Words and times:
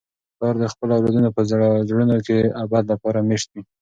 پلار 0.37 0.55
د 0.61 0.65
خپلو 0.73 0.91
اولادونو 0.97 1.29
په 1.35 1.41
زړونو 1.89 2.15
کي 2.25 2.37
د 2.45 2.51
ابد 2.63 2.83
لپاره 2.91 3.25
مېشت 3.29 3.49
وي. 3.53 3.63